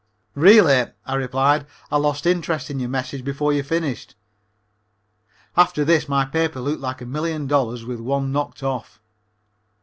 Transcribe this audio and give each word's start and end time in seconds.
"Really," 0.33 0.87
I 1.05 1.13
replied, 1.13 1.67
"I 1.91 1.97
lost 1.97 2.25
interest 2.25 2.71
in 2.71 2.79
your 2.79 2.89
message 2.89 3.23
before 3.23 3.53
you 3.53 3.61
finished." 3.61 4.15
After 5.55 5.85
this 5.85 6.09
my 6.09 6.25
paper 6.25 6.59
looked 6.59 6.81
like 6.81 7.01
a 7.01 7.05
million 7.05 7.45
dollars 7.45 7.85
with 7.85 7.97
the 7.97 8.03
one 8.03 8.31
knocked 8.31 8.63
off. 8.63 8.99